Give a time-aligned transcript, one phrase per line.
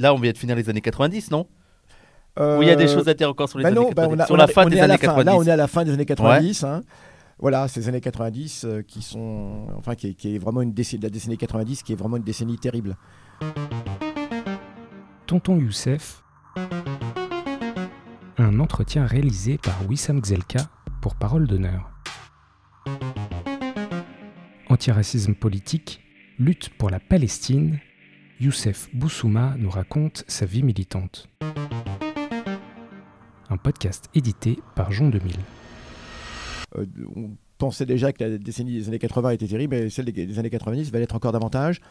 [0.00, 1.46] là, on vient de finir les années 90, non?
[2.38, 3.88] Euh, Ou il y a des choses à dire encore sur les bah années non,
[3.90, 5.06] 90 bah on a- Sur la fin des la années fin.
[5.08, 6.64] 90 Là, on est à la fin des années 90.
[6.64, 6.82] hein.
[7.38, 11.02] Voilà, ces années 90 euh, qui sont, enfin, qui est, qui est vraiment une décennie,
[11.02, 12.96] la décennie 90, qui est vraiment une décennie terrible.
[15.26, 16.22] Tonton Youssef.
[18.38, 20.60] Un entretien réalisé par Wissam Gzelka
[21.00, 21.90] pour Parole d'honneur.
[24.68, 26.00] Antiracisme politique,
[26.38, 27.78] lutte pour la Palestine,
[28.40, 31.28] Youssef Boussouma nous raconte sa vie militante.
[33.50, 35.36] Un podcast édité par Jean 2000.
[36.78, 40.38] Euh, on pensait déjà que la décennie des années 80 était terrible, mais celle des,
[40.38, 41.82] années 90 va l'être encore davantage.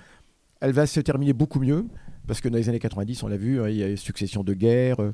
[0.60, 1.86] Elle va se terminer beaucoup mieux,
[2.26, 4.44] parce que dans les années 90, on l'a vu, hein, il y a une succession
[4.44, 5.14] de guerres, euh,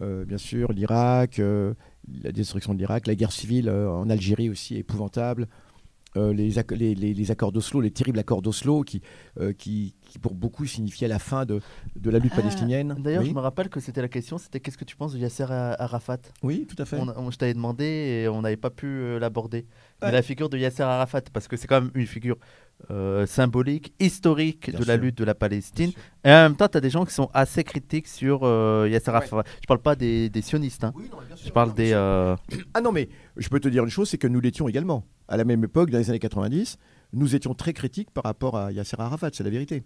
[0.00, 5.46] euh, bien sûr, l'Irak, la destruction de l'Irak, la guerre civile en Algérie aussi épouvantable.
[6.16, 9.00] Euh, les, les- les- les accords d'Oslo, les terribles accords d'Oslo qui,
[9.40, 11.60] euh, qui, qui, pour beaucoup, signifiaient la fin de,
[11.96, 12.96] de la lutte Ah, palestinienne.
[12.98, 15.18] D'ailleurs, oui, je me rappelle que c'était la question, c'était qu'est-ce que tu penses de
[15.18, 16.18] Yasser Arafat?
[16.42, 16.98] Oui, tout à fait.
[16.98, 17.84] on, on- Je t'avais demandé
[18.24, 19.66] et on n'avait pas pu euh, l'aborder.
[20.02, 22.36] Mais la figure de Yasser Arafat, parce que c'est quand même une figure
[22.90, 25.90] euh, symbolique, historique Bien de la lutte de la Palestine.
[26.24, 29.10] Et en même temps, tu as des gens qui sont assez critiques sur euh, Yasser
[29.10, 29.42] Arafat.
[29.60, 30.92] Je parle pas des, des sionistes, hein.
[30.96, 31.92] Oui, non, bien sûr, je parle non, des...
[31.92, 32.36] euh,
[32.74, 35.04] Ah non, mais je peux te dire une chose, c'est que nous l'étions également.
[35.28, 36.78] À la même époque, dans les années 90,
[37.14, 39.82] nous étions très critiques par rapport à Yasser Arafat, c'est la vérité.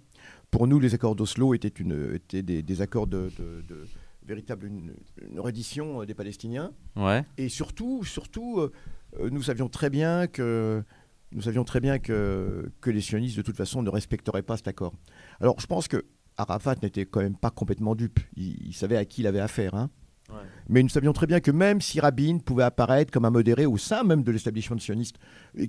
[0.51, 3.85] Pour nous, les accords d'Oslo étaient, une, étaient des, des accords de, de- de
[4.27, 4.93] véritable une,
[5.31, 6.73] une reddition des Palestiniens.
[6.97, 7.25] Ouais.
[7.39, 8.61] Et surtout, surtout,
[9.31, 10.83] nous savions très bien que
[11.33, 14.69] nous savions très bien que, que les sionistes de toute façon ne respecteraient pas cet
[14.69, 14.93] accord.
[15.41, 16.05] Alors, je pense que
[16.37, 18.21] Arafat n'était quand même pas complètement dupe.
[18.37, 19.75] Il, il savait à qui il avait affaire.
[19.75, 19.91] hein.
[20.29, 20.37] Ouais.
[20.69, 23.77] Mais nous savions très bien que même si Rabin pouvait apparaître comme un modéré au
[23.79, 25.17] sein même de l'établissement sioniste,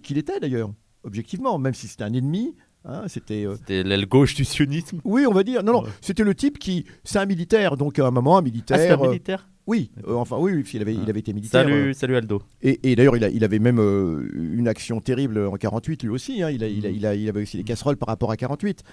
[0.04, 0.72] qu'il était d'ailleurs,
[1.04, 3.46] objectivement, même si c'était un ennemi, hein, c'était...
[3.46, 5.00] euh, C'était l'aile gauche du sionisme.
[5.06, 5.64] oui, on va dire.
[5.64, 5.90] Non, non, Ouais.
[6.02, 6.86] c'était le type qui...
[7.04, 9.00] C'est un militaire, donc à un moment, un Ah, c'est militaire...
[9.02, 9.48] un euh, militaire?
[9.68, 11.02] Oui, euh, enfin oui, oui, il avait, Ah.
[11.04, 11.62] il avait été militaire.
[11.68, 12.42] euh, Salut, salut Aldo.
[12.62, 16.42] et, et d'ailleurs, il, avait même euh, une action terrible en 48, lui aussi.
[16.42, 16.50] hein.
[16.50, 18.84] Il, a- il, a- il, a- il avait aussi des casseroles par rapport à 48.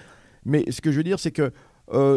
[0.45, 1.51] Mais ce que je veux dire, c'est que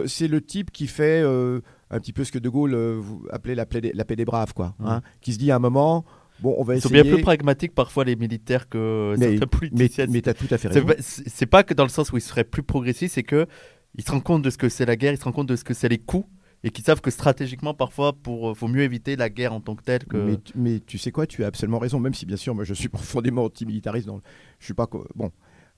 [0.07, 3.65] c'est le type qui fait un petit peu ce que De Gaulle vous appelait la
[3.67, 4.75] paix des, la paix des braves, quoi.
[4.85, 5.01] hein.
[5.21, 6.05] Qui se dit à un moment,
[6.41, 10.07] bon, on va Ils sont bien plus pragmatiques parfois les militaires que Mais- certains politiciens.
[10.11, 10.87] mais t'as tout à fait C'est raison.
[10.87, 13.47] pas- C'est c'est pas que dans le sens où ils seraient plus progressistes, c'est que
[13.95, 15.57] ils se rendent compte de ce que c'est la guerre, ils se rendent compte de
[15.57, 16.29] ce que c'est les coups,
[16.65, 19.83] et qu'ils savent que stratégiquement, parfois, pour faut mieux éviter la guerre en tant que
[19.85, 20.05] telle.
[20.05, 20.17] Que...
[20.17, 22.65] Mais, tu- mais tu sais quoi, tu as absolument raison, même si bien sûr, moi
[22.65, 24.07] je suis profondément antimilitariste.
[24.07, 24.21] Dans...
[24.59, 24.89] Je suis pas.
[25.15, 25.31] Bon,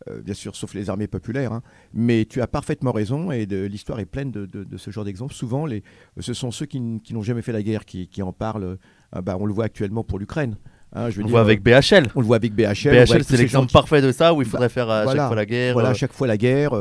[0.09, 1.53] euh, bien sûr, sauf les armées populaires.
[1.53, 1.63] hein.
[1.93, 5.35] Mais tu as parfaitement raison et l'histoire est pleine de, de- de ce genre d'exemples.
[5.35, 5.83] Souvent, les,
[6.19, 8.79] ce sont ceux qui, qui n'ont jamais fait la guerre qui, qui en parlent.
[9.13, 10.57] Ah bah, on le voit actuellement pour l'Ukraine.
[10.95, 12.07] hein, je veux on le voit avec BHL.
[12.15, 12.63] on le voit avec BHL.
[12.87, 15.21] le BHL, c'est ces l'exemple qui- parfait de ça où il faudrait faire à voilà,
[15.23, 15.73] chaque fois la guerre.
[15.75, 16.73] Voilà, euh, à chaque fois la guerre.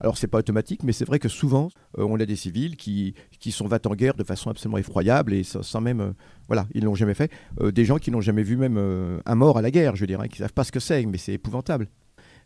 [0.00, 1.68] Alors, c'est pas automatique, mais c'est vrai que souvent,
[1.98, 5.32] euh, on a des civils qui, qui sont va en guerre de façon absolument effroyable
[5.32, 6.00] et sans, sans même.
[6.00, 6.12] euh,
[6.48, 7.30] voilà, ils l'ont jamais fait.
[7.60, 8.78] Euh, des gens qui n'ont jamais vu même
[9.24, 11.32] un mort à la guerre, je dirais, qui savent pas ce que c'est, mais c'est
[11.32, 11.88] épouvantable.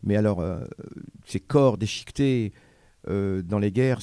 [0.03, 0.43] Mais alors,
[1.25, 2.53] ces corps déchiquetés
[3.07, 3.99] dans les guerres,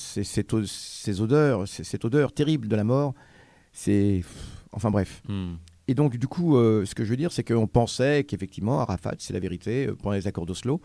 [0.55, 3.15] o- ces odeurs, cette odeur terrible de la mort,
[3.73, 4.23] c'est.
[4.73, 5.23] Enfin bref.
[5.29, 5.55] hmm.
[5.89, 9.33] Et donc, du coup, ce que je veux dire, c'est qu'on pensait qu'effectivement, Arafat, c'est
[9.33, 10.81] la vérité, pendant les accords d'Oslo,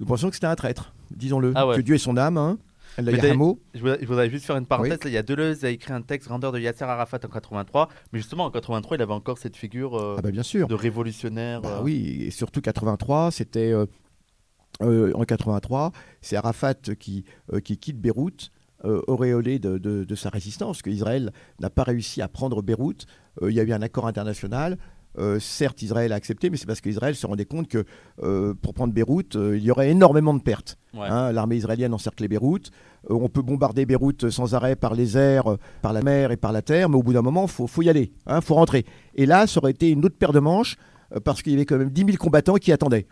[0.00, 1.52] nous pensions que c'était un traître, disons-le.
[1.54, 1.76] Ah ouais.
[1.76, 2.58] Que Dieu est son âme, hein.
[2.96, 3.60] Elle Mais a un mot.
[3.74, 4.92] Je voudrais, je voudrais juste faire une parenthèse.
[4.92, 4.98] Oui.
[5.04, 7.88] là, il y a Deleuze a écrit un texte grandeur de Yasser Arafat en 83,
[8.12, 10.66] mais justement en 83, il avait encore cette figure euh, Ah bah bien sûr.
[10.66, 11.60] de révolutionnaire.
[11.60, 15.92] Bah euh, oui, et surtout 83, c'était euh, en 83,
[16.22, 17.24] c'est Arafat qui,
[17.64, 18.50] qui quitte Beyrouth,
[18.84, 23.06] auréolé de, de- de sa résistance, parce qu'Israël n'a pas réussi à prendre Beyrouth.
[23.42, 24.76] Il y a eu un accord international.
[25.18, 27.84] Euh, certes, Israël a accepté, mais c'est parce qu'Israël se rendait compte que
[28.22, 30.78] euh, pour prendre Beyrouth, euh, il y aurait énormément de pertes.
[30.94, 31.08] ouais.
[31.08, 32.70] Hein, L'armée israélienne encerclait Beyrouth.
[33.10, 36.62] On peut bombarder Beyrouth sans arrêt par les airs, par la mer et par la
[36.62, 38.84] terre, mais au bout d'un moment, il faut, faut y aller, il faut rentrer.
[39.14, 40.76] Et là, ça aurait été une autre paire de manches,
[41.24, 43.06] parce qu'il y avait quand même 10 000 combattants qui attendaient.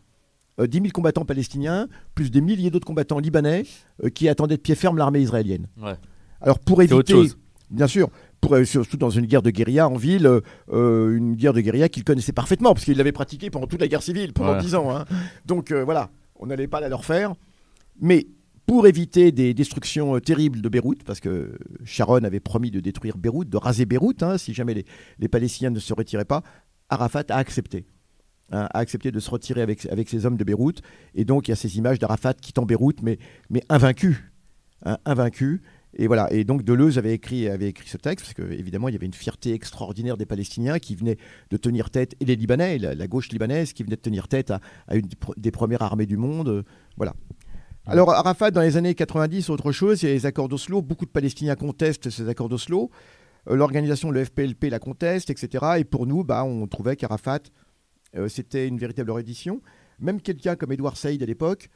[0.61, 3.65] Euh, 10 000 combattants palestiniens, plus des milliers d'autres combattants libanais
[4.15, 5.69] qui attendaient de pied ferme l'armée israélienne.
[5.81, 5.97] Ouais.
[6.41, 7.39] Alors pour éviter, chose.
[7.71, 8.11] bien sûr,
[8.47, 10.41] pour, euh, surtout dans une guerre de guérilla en ville, euh,
[10.73, 13.89] euh, une guerre de guérilla qu'il connaissait parfaitement, parce qu'il l'avait pratiquée pendant toute la
[13.89, 14.61] guerre civile, pendant Ouais.
[14.61, 14.95] 10 ans.
[14.97, 15.05] hein.
[15.47, 17.35] Donc euh, voilà, on n'allait pas la leur faire.
[18.01, 18.29] Mais
[18.67, 23.49] pour éviter des destructions terribles de Beyrouth, parce que Sharon avait promis de détruire Beyrouth,
[23.49, 24.85] de raser Beyrouth, hein, si jamais les,
[25.19, 26.43] les Palestiniens ne se retiraient pas,
[26.89, 27.85] Arafat a accepté.
[28.53, 30.83] hein, a accepté de se retirer avec, avec ses hommes de Beyrouth.
[31.17, 33.19] Et donc, il y a ces images d'Arafat quittant Beyrouth, mais,
[33.51, 34.31] mais invaincu.
[34.85, 35.63] hein, invaincu.
[35.99, 36.31] Et voilà.
[36.33, 39.15] Et donc, Deleuze avait écrit, avait écrit ce texte, parce qu'évidemment, il y avait une
[39.15, 41.17] fierté extraordinaire des Palestiniens qui venaient
[41.51, 44.51] de tenir tête, et les Libanais, la, la gauche libanaise qui venait de tenir tête
[44.51, 46.49] à, à une des des premières armées du monde.
[46.49, 46.63] euh,
[46.97, 47.15] voilà.
[47.87, 50.83] Alors, Arafat, dans les années 90, autre chose, il y a les accords d'Oslo.
[50.83, 52.91] Beaucoup de Palestiniens contestent ces accords d'Oslo.
[53.49, 55.65] Euh, L'organisation, le FPLP, la conteste, etc.
[55.79, 57.41] Et pour nous, bah, on trouvait qu'Arafat,
[58.17, 59.63] euh, c'était une véritable reddition.
[60.01, 61.71] Même quelqu'un comme Edouard Saïd à l'époque,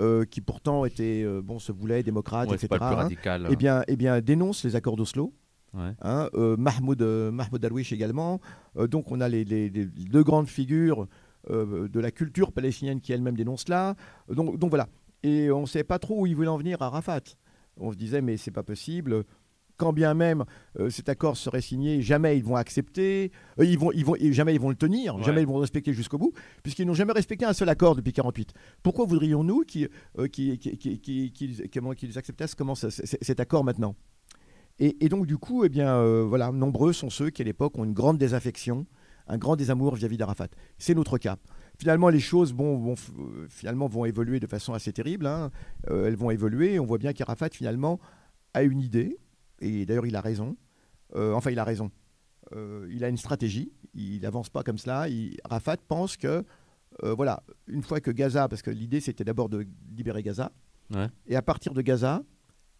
[0.00, 2.68] euh, qui pourtant était, euh, bon, se voulait démocrate, Ouais, etc.
[2.68, 3.48] pas le plus hein, radical.
[3.50, 5.32] eh bien, eh bien, dénonce les accords d'Oslo.
[5.72, 5.92] Ouais.
[6.02, 8.40] Hein, euh, Mahmoud, Mahmoud Darwish également.
[8.76, 11.08] Donc on a les, les- les deux grandes figures
[11.50, 13.94] de la culture palestinienne qui elles-mêmes dénoncent là.
[14.28, 14.88] Donc, donc voilà.
[15.24, 17.20] Et on ne savait pas trop où ils voulaient en venir à Rafat.
[17.76, 19.24] On se disait mais c'est pas possible.
[19.76, 20.44] Quand bien même
[20.78, 24.32] euh, cet accord serait signé, jamais ils vont accepter, Euh, ils vont, ils vont, et
[24.32, 25.22] jamais ils vont le tenir, Ouais.
[25.24, 26.32] jamais ils vont le respecter jusqu'au bout,
[26.62, 28.52] puisqu'ils n'ont jamais respecté un seul accord depuis 48.
[28.84, 29.88] Pourquoi voudrions-nous qu'ils
[30.18, 30.58] euh, qu'ils-
[32.16, 33.96] acceptassent comment ça- cet accord maintenant?
[34.78, 37.84] Et, et donc, du coup, eh bien, voilà, nombreux sont ceux qui, à l'époque, ont
[37.84, 38.86] une grande désaffection,
[39.28, 40.48] un grand désamour vis-à-vis d'Arafat.
[40.78, 41.36] C'est notre cas.
[41.78, 42.94] Finalement, les choses bon, vont,
[43.48, 45.26] finalement, vont évoluer de façon assez terrible.
[45.26, 45.50] hein.
[45.90, 46.78] Euh, elles vont évoluer.
[46.80, 47.98] On voit bien qu'Arafat, finalement,
[48.52, 49.16] a une idée.
[49.64, 50.56] Et d'ailleurs, il a raison.
[51.14, 51.90] Euh, enfin, il a raison.
[52.54, 53.72] Euh, il a une stratégie.
[53.94, 55.08] Il n'avance pas comme cela.
[55.08, 56.44] Il- Arafat pense que,
[57.02, 59.66] euh, voilà, une fois que Gaza, parce que l'idée, c'était d'abord de
[59.96, 60.52] libérer Gaza,
[60.94, 61.08] Ouais.
[61.26, 62.22] et à partir de Gaza,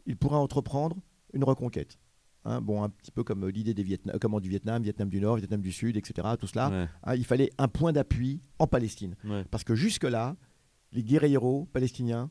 [0.07, 0.97] il pourra entreprendre
[1.33, 1.99] une reconquête.
[2.45, 5.63] Hein, bon, un petit peu comme l'idée des comment, du Vietnam, Vietnam du Nord, Vietnam
[5.63, 6.29] du Sud, etc.
[6.39, 6.69] Tout cela.
[6.69, 9.17] Ouais, Hein, il fallait un point d'appui en Palestine.
[9.25, 9.45] ouais.
[9.51, 10.37] Parce que jusque-là,
[10.93, 12.31] les guerrieros palestiniens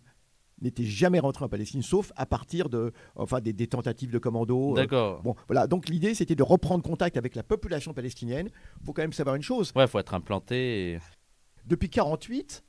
[0.63, 4.71] n'étaient jamais rentrés en Palestine, sauf à partir de, enfin, des, des tentatives de commando.
[4.71, 5.21] euh, D'accord.
[5.21, 5.68] Bon, voilà.
[5.68, 8.50] Donc l'idée, c'était de reprendre contact avec la population palestinienne.
[8.81, 9.71] Il faut quand même savoir une chose.
[9.75, 10.94] Ouais, faut être implanté.
[10.94, 11.00] et-
[11.65, 12.63] Depuis 48,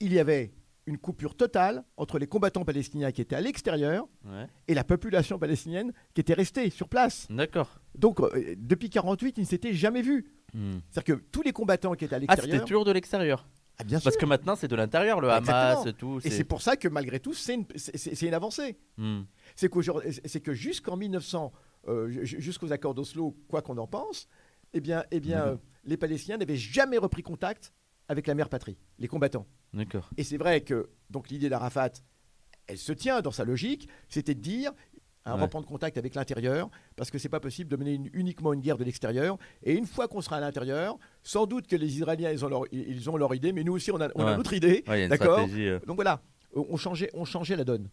[0.00, 0.52] il y avait
[0.86, 4.46] une coupure totale entre les combattants palestiniens qui étaient à l'extérieur Ouais.
[4.66, 7.26] et la population palestinienne qui était restée sur place.
[7.30, 7.78] D'accord.
[7.96, 10.32] Donc, euh, depuis 48, ils ne s'étaient jamais vus.
[10.54, 10.78] Hmm.
[10.90, 12.54] C'est-à-dire que tous les combattants qui étaient à Ah, l'extérieur.
[12.56, 13.46] c'était toujours de l'extérieur.
[13.80, 14.04] Ah, bien sûr.
[14.04, 15.30] Parce que maintenant, c'est de l'intérieur, le.
[15.30, 16.20] Hamas, tout.
[16.24, 18.78] Et c'est pour ça que malgré tout, c'est une, avancée.
[18.96, 19.22] Hmm.
[19.56, 21.52] C'est que jusqu'en 1900,
[21.88, 24.28] euh, ju- jusqu'aux accords d'Oslo, quoi qu'on en pense,
[24.72, 27.72] eh bien, eh bien, euh, les Palestiniens n'avaient jamais repris contact
[28.08, 29.46] avec la mère patrie, les combattants.
[29.72, 30.10] D'accord.
[30.16, 31.92] Et c'est vrai que donc l'idée d'Arafat,
[32.66, 34.72] elle se tient dans sa logique, c'était de dire
[35.26, 35.42] hein, Ouais.
[35.42, 38.78] reprendre contact avec l'intérieur, parce que c'est pas possible de mener une- uniquement une guerre
[38.78, 39.36] de l'extérieur.
[39.62, 42.62] Et une fois qu'on sera à l'intérieur, sans doute que les Israéliens ils ont leur,
[42.72, 45.40] ils ont leur idée, mais nous aussi on a, on a notre idée, Ouais, d'accord
[45.52, 45.78] euh.
[45.86, 46.22] Donc voilà,
[46.54, 47.88] on changeait, on changeait la donne.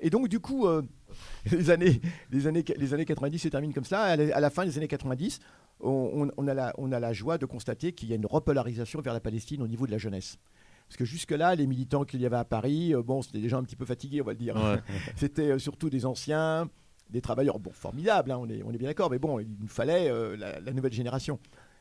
[0.00, 0.82] Et donc du coup, euh,
[1.52, 4.02] les années, les années, les années 90 se terminent comme ça.
[4.02, 5.38] À la, à la fin des années 90,
[5.80, 8.26] on, on- on a la, on a la joie de constater qu'il y a une
[8.26, 10.38] repolarisation vers la Palestine au niveau de la jeunesse.
[10.94, 13.58] Parce que jusque-là, les militants qu'il y avait à Paris, euh, bon, c'était des gens
[13.58, 14.54] un petit peu fatigués, on va le dire.
[14.54, 14.78] Ouais.
[15.16, 16.70] C'était euh, surtout des anciens,
[17.10, 19.66] des travailleurs, bon, formidables, hein, on, est, on est bien d'accord, mais bon, il nous
[19.66, 21.40] fallait euh, la, la nouvelle génération.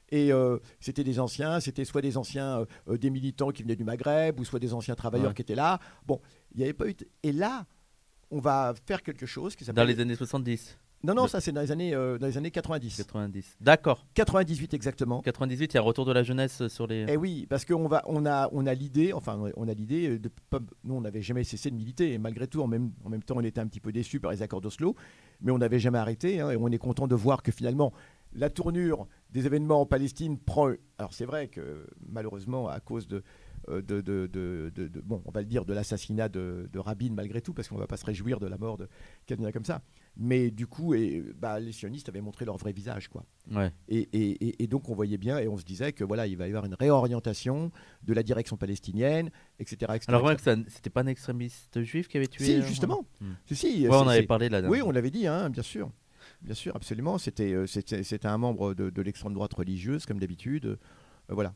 [0.10, 3.84] Et euh, c'était des anciens, c'était soit des anciens, euh, des militants qui venaient du
[3.84, 5.34] Maghreb, ou soit des anciens travailleurs Ouais.
[5.36, 5.78] qui étaient là.
[6.08, 6.20] Bon,
[6.54, 6.96] il n'y avait pas eu.
[7.22, 7.68] Et là,
[8.32, 9.90] on va faire quelque chose qui Dans s'appelle.
[9.96, 12.96] les années 70, Non, non, ça c'est dans les années, euh, dans les années 90.
[12.96, 13.58] 90.
[13.60, 14.06] D'accord.
[14.14, 15.22] 98 exactement.
[15.22, 17.06] 98, il y a un retour de la jeunesse sur les.
[17.10, 20.20] Eh oui, parce qu'on va, on a, on a l'idée, enfin, on a l'idée euh,
[20.20, 20.32] de,
[20.86, 23.36] nous, on n'avait jamais cessé de militer, et malgré tout, en même, en même temps,
[23.38, 24.96] on était un petit peu déçus par les accords d'Oslo,
[25.42, 27.92] mais on n'avait jamais arrêté, hein, et on est content de voir que finalement,
[28.32, 30.72] la tournure des événements en Palestine prend.
[30.98, 33.24] Alors c'est vrai que malheureusement, à cause de,
[33.70, 36.80] euh, de, de- de- de- de- bon, on va le dire, de l'assassinat de, de
[36.80, 38.88] Rabin malgré tout, parce qu'on ne va pas se réjouir de la mort de
[39.26, 39.82] quelqu'un comme ça.
[40.16, 43.26] Mais du coup, et, bah, les sionistes avaient montré leur vrai visage, quoi.
[43.52, 43.72] Ouais.
[43.88, 46.38] Et, et- et- et donc on voyait bien et on se disait que voilà, il
[46.38, 47.72] va y avoir une réorientation
[48.04, 49.92] de la direction palestinienne, etc.
[49.96, 50.36] etc., Alors, ouais,
[50.68, 52.46] c'était pas un extrémiste juif qui avait tué.
[52.46, 53.06] Si, euh, justement.
[53.22, 53.32] Hmm.
[53.48, 54.62] Si, si, Ouais, on avait parlé là.
[54.70, 55.92] Oui, on l'avait dit, hein, bien sûr.
[56.42, 57.18] Bien sûr, absolument.
[57.18, 60.66] C'était, euh, c'était un membre de, de l'extrême droite religieuse, comme d'habitude.
[60.66, 60.78] Euh,
[61.30, 61.54] voilà.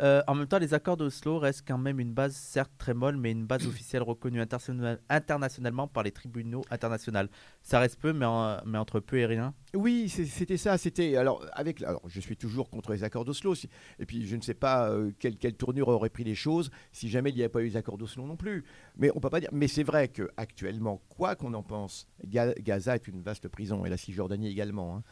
[0.00, 3.16] Euh, en même temps, les accords d'Oslo restent quand même une base, certes très molle,
[3.16, 7.28] mais une base officielle reconnue international- internationalement par les tribunaux internationaux.
[7.62, 9.54] Ça reste peu, mais, en- mais entre peu et rien.
[9.74, 10.78] Oui, c'était ça.
[10.78, 11.82] C'était alors avec.
[11.82, 13.54] Alors, je suis toujours contre les accords d'Oslo.
[13.54, 16.70] si- Et puis, je ne sais pas euh, quelle, quelle tournure auraient pris les choses
[16.92, 18.64] si jamais il n'y avait pas eu les accords d'Oslo non plus.
[18.96, 19.50] Mais on peut pas dire.
[19.52, 23.84] Mais c'est vrai que actuellement, quoi qu'on en pense, Ga- Gaza est une vaste prison
[23.84, 24.96] et la Cisjordanie également.
[24.96, 25.02] hein.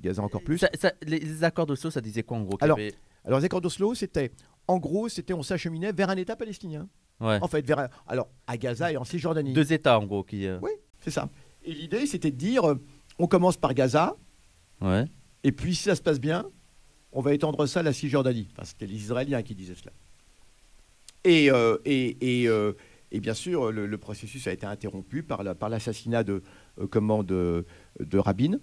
[0.00, 0.58] Gaza encore plus.
[0.58, 2.58] Ça- ça- les, accords d'Oslo, ça disait quoi en gros?
[2.60, 4.32] Alors, avait- Alors, les accords d'Oslo, c'était.
[4.66, 6.88] En gros, c'était on s'acheminait vers un État palestinien.
[7.20, 7.38] ouais.
[7.42, 7.78] En fait, vers.
[7.80, 9.52] un- Alors, à Gaza et en Cisjordanie.
[9.52, 10.46] Deux États en gros qui.
[10.46, 11.28] euh, Oui, c'est ça.
[11.64, 12.80] Et l'idée, c'était de dire euh,
[13.18, 14.16] on commence par Gaza.
[14.80, 15.04] Ouais.
[15.42, 16.46] Et puis, si ça se passe bien,
[17.12, 18.48] on va étendre ça à la Cisjordanie.
[18.52, 19.92] Enfin, c'était les Israéliens qui disaient cela.
[21.24, 22.48] Et, euh, et, et,
[23.12, 26.42] et bien sûr, le, le processus a été interrompu par la- par l'assassinat de,
[26.80, 27.64] euh, comment, de,
[28.00, 28.58] de Rabin.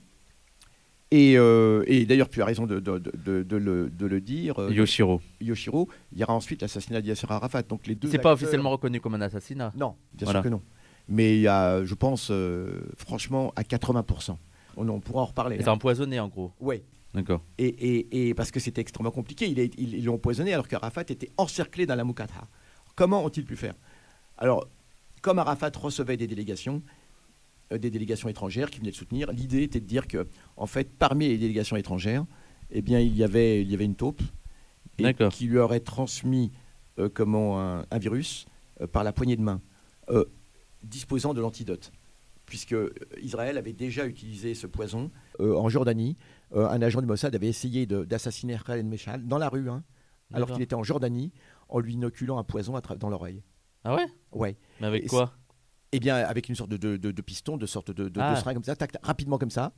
[1.14, 5.20] Et, euh, et d'ailleurs, tu as raison de, de- de- de le, dire, euh, Yoshiro.
[5.42, 5.90] Yoshiro.
[6.14, 7.64] Il y aura ensuite l'assassinat d'Yasser Arafat.
[7.64, 8.10] Donc les deux.
[8.10, 9.74] C'est pas officiellement reconnu comme un assassinat.
[9.76, 10.40] Non, bien Voilà.
[10.40, 10.62] sûr que non.
[11.10, 14.38] Mais il y a, je pense, euh, franchement, à 80%.
[14.78, 15.58] On, on pourra en reparler.
[15.60, 16.54] C'est empoisonné en gros.
[16.62, 16.82] Ouais.
[17.14, 17.42] D'accord.
[17.58, 19.46] Et, et- et parce que c'était extrêmement compliqué,
[19.78, 22.48] ils l'ont empoisonné alors qu'Arafat était encerclé dans la Moukata.
[22.96, 23.74] Comment ont-ils pu faire?
[24.38, 24.66] Alors,
[25.22, 26.82] comme Arafat recevait des délégations,
[27.78, 31.28] des délégations étrangères qui venaient le soutenir, l'idée était de dire que, en fait, parmi
[31.28, 32.26] les délégations étrangères,
[32.72, 34.22] eh bien, il y avait, il y avait une taupe
[34.98, 36.52] et qui lui aurait transmis
[37.00, 38.46] euh, comment un, un virus
[38.82, 39.62] euh, par la poignée de main,
[40.10, 40.26] euh,
[40.84, 41.92] disposant de l'antidote,
[42.46, 46.18] puisque euh, Israël avait déjà utilisé ce poison euh, en Jordanie.
[46.54, 49.84] Euh, un agent du Mossad avait essayé d'assassiner Khaled Meshal dans la rue, hein,
[50.34, 51.32] alors qu'il était en Jordanie,
[51.70, 53.42] en lui inoculant un poison à dans l'oreille.
[53.84, 54.06] Ah ouais?
[54.32, 54.58] Ouais.
[54.80, 55.34] Mais avec Et quoi?
[55.92, 58.36] Eh bien, avec une sorte de, de- de- de piston, de sorte de, Ah.
[58.38, 59.74] seringue comme ça, tac, tac, rapidement comme ça.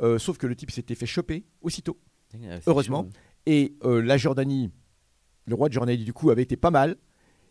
[0.00, 1.98] Euh, sauf que le type s'était fait choper aussitôt.
[2.34, 3.02] Ah, c'est Heureusement.
[3.04, 3.10] chaud.
[3.46, 4.70] Et euh, la Jordanie,
[5.46, 6.96] le roi de Jordanie, du coup, avait été pas mal.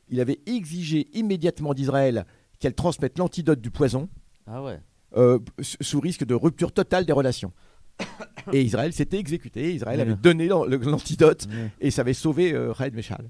[0.09, 2.25] Il avait exigé immédiatement d'Israël
[2.59, 4.09] qu'elle transmette l'antidote du poison
[4.47, 4.79] Ah ouais.
[5.15, 7.53] euh, sous risque de rupture totale des relations.
[8.53, 9.75] Et Israël s'était exécuté.
[9.75, 11.71] Israël avait donné l'antidote Ouais.
[11.79, 13.29] et ça avait sauvé Khaled Meshal.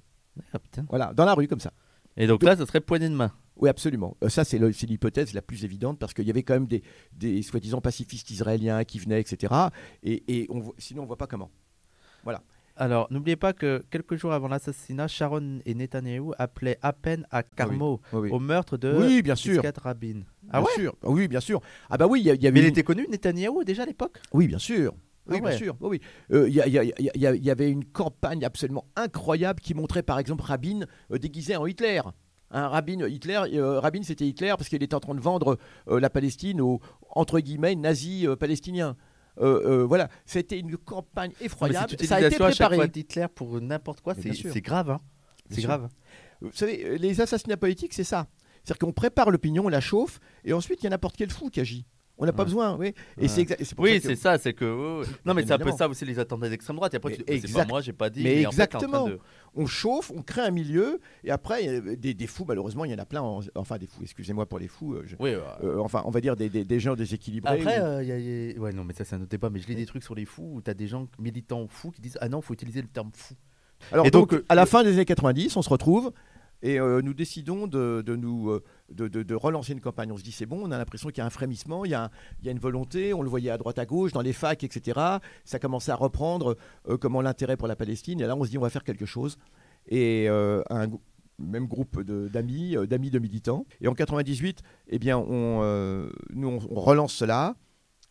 [0.53, 0.57] Ah.
[0.89, 1.73] Voilà, dans la rue comme ça.
[2.17, 3.31] Et donc là, ça serait poignée de main.
[3.57, 4.17] Oui, absolument.
[4.23, 6.81] Euh, ça, c'est l'hypothèse la plus évidente parce qu'il y avait quand même des,
[7.13, 9.53] des soi-disant pacifistes israéliens qui venaient, etc.
[10.03, 11.49] Et, et on voit- sinon, on voit pas comment.
[12.75, 17.43] Alors, n'oubliez pas que quelques jours avant l'assassinat, Sharon et Netanyahou appelaient à peine à
[17.43, 19.61] Carmo Oui, au meurtre de Oui, bien sûr.
[19.77, 20.21] Rabin.
[20.49, 20.73] Ah Bien ouais?
[20.73, 20.95] sûr.
[21.03, 21.61] Ah Oui, bien sûr.
[21.91, 24.19] Ah bah oui, il y, avait Mais il était connu, Netanyahou, déjà à l'époque?
[24.33, 24.95] Oui, bien sûr.
[25.27, 25.75] Oui, Ah bien sûr.
[25.81, 26.01] Oui, oui.
[26.37, 30.43] Euh, Il y, a- a- a- avait une campagne absolument incroyable qui montrait par exemple
[30.43, 32.01] Rabin euh, déguisé en Hitler.
[32.51, 35.99] Un Rabin, Hitler, euh, Rabin c'était Hitler parce qu'il était en train de vendre euh,
[35.99, 38.95] la Palestine aux entre guillemets nazis euh, palestiniens.
[39.41, 41.87] Euh, euh, voilà, c'était une campagne effroyable.
[42.05, 42.75] Ça a été préparé.
[42.75, 44.13] fois d'Hitler pour n'importe quoi,
[44.53, 44.91] c'est grave.
[44.91, 44.97] Hein.
[45.49, 45.89] C'est grave.
[46.41, 48.27] Vous savez, les assassinats politiques, c'est ça.
[48.63, 51.49] C'est-à-dire qu'on prépare l'opinion, on la chauffe, et ensuite il y a n'importe quel fou
[51.49, 51.85] qui agit.
[52.23, 52.45] On n'a pas Ouais.
[52.45, 52.93] besoin, oui.
[53.17, 53.27] Et Ouais.
[53.27, 53.45] c'est
[53.77, 55.03] Oui, c'est ça, c'est que.
[55.25, 56.93] Non, mais c'est un peu ça aussi, les attentats d'extrême droite.
[56.93, 57.47] Et après, Mais tu...
[57.47, 58.23] c'est pas moi, j'ai pas dit.
[58.23, 59.07] mais en exactement.
[59.09, 59.19] de-
[59.55, 62.97] on chauffe, on crée un milieu, et après, des, des fous, malheureusement, il y en
[62.97, 63.21] a plein.
[63.21, 64.93] en- enfin, des fous, excusez-moi pour les fous.
[64.93, 65.41] euh, je- Oui, ouais.
[65.63, 67.59] euh, enfin, on va dire des, des- des gens déséquilibrés.
[67.59, 69.19] Après, ou- euh, il y a- il y a- ouais, non, mais ça, c'est un
[69.21, 69.49] autre débat.
[69.49, 71.91] Mais je lis des trucs sur les fous où tu as des gens militants fous
[71.91, 73.33] qui disent Ah non, faut utiliser le terme fou.
[73.91, 76.11] Alors, et donc, donc, euh, à la fin des années 90, on se retrouve.
[76.63, 80.13] Et euh, nous décidons de, de nous, euh, de, de- relancer une campagne.
[80.13, 81.93] On se dit c'est bon, on a l'impression qu'il y a un frémissement, il y
[81.93, 84.31] a, il y a une volonté, on le voyait à droite à gauche, dans les
[84.31, 84.97] facs, etc.
[85.43, 86.55] Ça commençait à reprendre
[86.87, 88.21] euh, comment l'intérêt pour la Palestine.
[88.21, 89.37] Et là, on se dit on va faire quelque chose.
[89.89, 90.87] Et un
[91.37, 93.65] même groupe d'amis, d'amis de militants.
[93.81, 97.57] Et en 98, eh bien, on, nous, on, relance cela.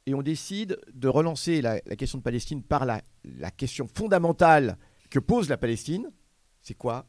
[0.04, 3.00] Et on décide de relancer la, question de Palestine par la
[3.56, 4.76] question fondamentale
[5.08, 6.10] que pose la Palestine.
[6.60, 7.06] C'est quoi?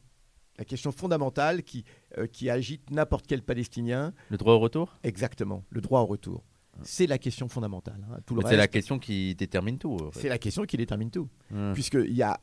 [0.58, 1.84] La question fondamentale qui,
[2.18, 4.12] euh, qui agite n'importe quel Palestinien.
[4.30, 4.96] Le droit au retour?
[5.02, 6.44] Exactement, le droit au retour.
[6.82, 7.98] C'est la question fondamentale.
[8.12, 8.18] hein.
[8.26, 9.96] Tout le C'est la question qui détermine tout.
[10.00, 10.20] en fait.
[10.20, 11.28] c'est la question qui détermine tout.
[11.52, 11.72] Ouais.
[11.72, 12.38] Puisqu'il y, a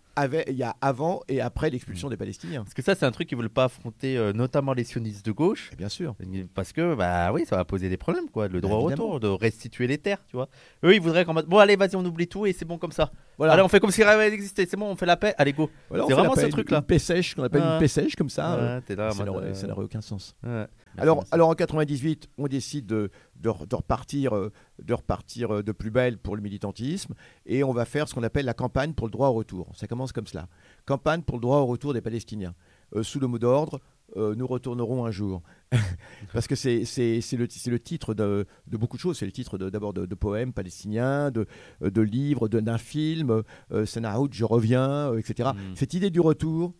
[0.50, 2.64] il y a avant et après l'expulsion des Palestiniens.
[2.64, 5.32] Parce que ça, c'est un truc qu'ils veulent pas affronter, euh, notamment les sionistes de
[5.32, 5.70] gauche.
[5.74, 6.16] Et bien sûr.
[6.54, 8.48] Parce que, bah oui, ça va poser des problèmes, quoi.
[8.48, 10.50] Le droit au retour, de restituer les terres, tu vois.
[10.84, 12.92] Eux, ils voudraient qu'en mode, bon, allez, vas-y, on oublie tout et c'est bon comme
[12.92, 13.12] ça.
[13.38, 13.54] Voilà.
[13.54, 15.54] Allez, on fait comme si rien n'avait existé, c'est bon, on fait la paix, allez,
[15.54, 15.70] go.
[15.90, 16.78] Voilà, c'est vraiment ce truc-là.
[16.80, 18.54] Une paix sèche, qu'on appelle une paix sèche comme ça.
[18.56, 20.36] euh, là, ça n'aurait euh, ça n'aurait aucun sens.
[20.98, 24.52] Alors, alors en 98, on décide de, de, de repartir, euh,
[24.84, 27.14] de repartir euh, de plus belle pour le militantisme
[27.46, 29.72] et on va faire ce qu'on appelle la campagne pour le droit au retour.
[29.76, 30.48] Ça commence comme cela.
[30.86, 32.54] Campagne pour le droit au retour des Palestiniens.
[32.96, 33.80] Euh, sous le mot d'ordre,
[34.18, 35.42] euh, nous retournerons un jour.
[36.34, 39.18] Parce que c'est le, le titre de, de beaucoup de choses.
[39.18, 41.46] C'est le titre de- d'abord de, de poèmes palestiniens, de,
[41.80, 45.52] de livres, de- d'un film, euh, Sanaout, Je reviens, euh, etc.
[45.56, 45.76] Mm.
[45.76, 46.74] Cette idée du retour,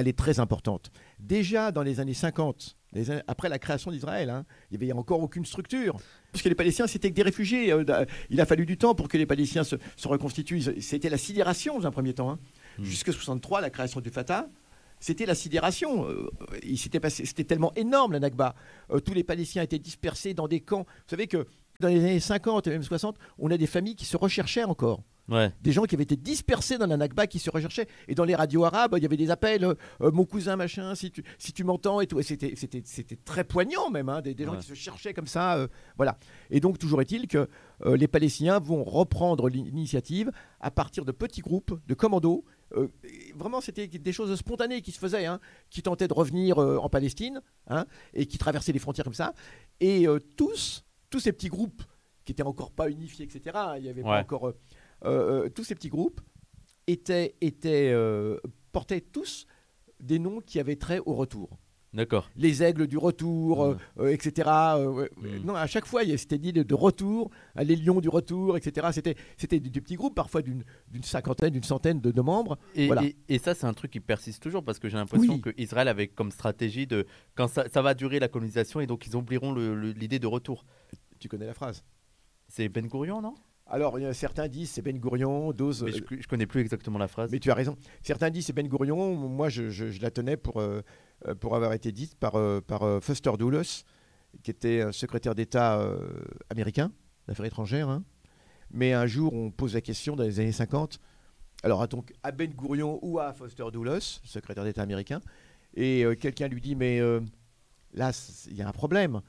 [0.00, 0.90] elle est très importante.
[1.18, 4.92] Déjà dans les années 50, les années- après la création d'Israël, hein, il n'y avait
[4.98, 5.96] encore aucune structure.
[6.32, 7.72] Puisque les Palestiniens, c'était que des réfugiés.
[7.72, 10.62] Euh, Il a fallu du temps pour que les Palestiniens se, se reconstituent.
[10.80, 12.30] C'était la sidération dans un premier temps.
[12.30, 12.38] Hein.
[12.78, 12.84] Mm.
[12.84, 14.48] Jusqu'à 63, la création du Fatah,
[15.00, 16.08] c'était la sidération.
[16.08, 16.28] Euh,
[16.74, 18.54] C'était tellement énorme, la Nakba.
[18.90, 20.82] Euh, tous les Palestiniens étaient dispersés dans des camps.
[20.86, 21.46] Vous savez que
[21.80, 25.02] dans les années 50 et même 60, on a des familles qui se recherchaient encore
[25.28, 25.52] Ouais.
[25.60, 27.86] des gens qui avaient été dispersés dans la Nakba qui se recherchaient.
[28.08, 30.94] Et dans les radios arabes, il y avait des appels, euh, euh, mon cousin, machin,
[30.94, 32.18] si tu, si tu m'entends et tout.
[32.18, 34.58] Et c'était, c'était, c'était très poignant même, hein, des, des gens Ouais.
[34.58, 35.56] qui se cherchaient comme ça.
[35.58, 36.16] euh, voilà.
[36.50, 37.48] Et donc, toujours est-il que
[37.84, 40.30] euh, les Palestiniens vont reprendre l'initiative
[40.60, 42.44] à partir de petits groupes de commandos.
[43.34, 47.40] Vraiment, c'était des choses spontanées qui se faisaient, hein, qui tentaient de revenir en Palestine
[47.68, 49.32] hein, et qui traversaient les frontières comme ça.
[49.80, 50.06] Et
[50.36, 51.82] tous, tous ces petits groupes
[52.26, 53.56] qui n'étaient encore pas unifiés, etc.
[53.78, 54.52] Il y avait pas encore.
[55.04, 56.20] Euh, euh, tous ces petits groupes
[56.86, 58.38] étaient, étaient, euh,
[58.72, 59.46] portaient tous
[60.00, 61.58] des noms qui avaient trait au retour.
[61.94, 62.28] D'accord.
[62.36, 63.64] Les aigles du retour,
[63.98, 64.46] euh, etc.
[64.76, 65.46] euh, ouais, Mm.
[65.46, 68.10] Non, à chaque fois, il y a- c'était dit de, de retour, les lions du
[68.10, 68.88] retour, etc.
[68.92, 70.62] C'était, c'était des, des petits groupes, parfois d'une,
[71.02, 72.58] cinquantaine, d'une centaine de, de membres.
[72.74, 73.04] Et, Voilà.
[73.04, 75.40] et- et ça, c'est un truc qui persiste toujours parce que j'ai l'impression Oui.
[75.40, 79.06] que Israël avait comme stratégie de quand ça, ça va durer la colonisation et donc
[79.06, 80.66] ils oublieront l'idée de retour.
[81.18, 81.84] Tu connais la phrase?
[82.48, 83.34] C'est Ben Gurion, non?
[83.70, 85.84] Alors, certains disent c'est Ben Gourion, d'autres.
[85.84, 87.30] Mais je, je connais plus exactement la phrase.
[87.30, 87.76] Mais tu as raison.
[88.02, 89.14] Certains disent c'est Ben Gourion.
[89.14, 90.80] Moi, je, je- je la tenais pour, euh,
[91.26, 93.60] euh, pour avoir été dite par, euh, par euh, Foster Dulles,
[94.42, 95.98] qui était un secrétaire d'État euh,
[96.48, 96.92] américain,
[97.26, 97.88] d'affaires étrangères.
[97.90, 98.04] hein.
[98.70, 100.98] Mais un jour, on pose la question dans les années 50.
[101.62, 105.20] Alors, à, donc, à Ben Gourion ou à Foster Dulles, secrétaire d'État américain.
[105.74, 107.20] Et euh, quelqu'un lui dit Mais euh,
[107.92, 108.12] là,
[108.46, 109.20] il y a un problème.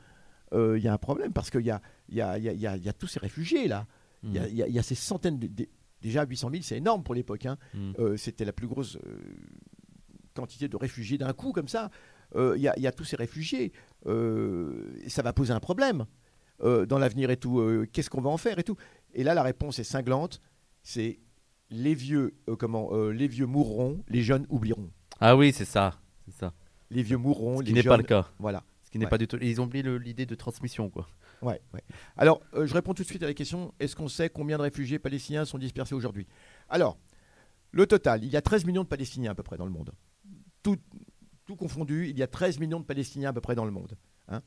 [0.53, 2.60] Euh, Il y a un problème parce qu'il y a, y, a, y, a, il
[2.60, 3.86] y a- il y a tous ces réfugiés là.
[4.23, 4.49] Il y a- Mm.
[4.49, 5.47] il y, a- il y a ces centaines de.
[5.47, 5.67] de-
[6.01, 7.45] déjà 800 000, c'est énorme pour l'époque.
[7.45, 7.57] hein.
[7.73, 7.91] Mm.
[7.99, 9.19] Euh, C'était la plus grosse euh,
[10.33, 11.89] quantité de réfugiés d'un coup, comme ça.
[12.35, 13.71] Euh, Il y, a- il y a tous ces réfugiés.
[15.07, 16.05] Ça va poser un problème
[16.61, 17.63] dans l'avenir et tout.
[17.91, 18.75] Qu'est-ce qu'on va en faire et tout
[19.13, 20.41] Et là, la réponse est cinglante.
[20.83, 21.19] C'est
[21.69, 24.89] les vieux, comment, les vieux mourront, les jeunes oublieront.
[25.19, 25.99] Ah oui, c'est ça.
[26.25, 26.53] C'est ça.
[26.91, 27.89] Les vieux mourront, Ce qui les n'est jeunes.
[27.91, 28.27] pas le cas.
[28.39, 28.63] Voilà.
[28.83, 29.09] Ce qui n'est Ouais.
[29.09, 29.38] pas du tout.
[29.41, 31.07] Ils ont oublié l'idée de transmission, quoi.
[31.41, 31.81] Ouais, ouais.
[32.17, 34.63] Alors, euh, je réponds tout de suite à la question est-ce qu'on sait combien de
[34.63, 36.27] réfugiés palestiniens sont dispersés aujourd'hui?
[36.67, 36.98] Alors,
[37.72, 39.91] le total, il y a 13 millions de Palestiniens à peu près dans le monde.
[40.63, 40.77] Tout,
[41.46, 43.93] tout confondu, il y a 13 millions de Palestiniens à peu près dans le monde.
[44.27, 44.41] hein.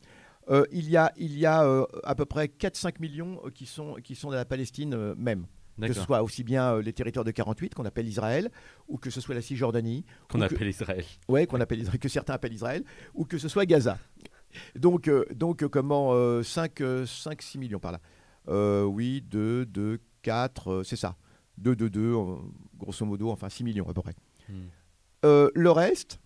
[0.51, 3.95] Euh, il y a, il y a euh, à peu près 4-5 millions qui sont,
[4.03, 5.47] qui sont dans la Palestine même.
[5.81, 8.51] Que ce soit aussi bien les territoires de 48 qu'on appelle Israël,
[8.89, 11.05] ou que ce soit la Cisjordanie, Qu'on que- appelle Israël.
[11.29, 12.85] ouais, qu'on appelle Israël, que certains appellent Israël,
[13.15, 13.99] ou que ce soit Gaza.
[14.77, 18.01] Donc, euh, donc euh, comment 5, 6 millions par là.
[18.49, 21.17] Euh, oui, 2, 2, 4, c'est ça.
[21.59, 22.15] 2, 2, 2,
[22.77, 24.15] grosso modo, enfin 6 millions à peu près.
[24.49, 24.55] Mm.
[25.25, 26.21] Euh, le reste,